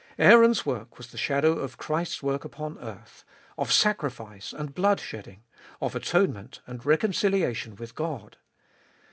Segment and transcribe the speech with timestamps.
[0.17, 3.23] Aaron's work was the shadow of Christ's work upon earth,
[3.55, 5.43] of sacrifice and blood shedding,
[5.79, 8.37] of atonement and reconciliation with God.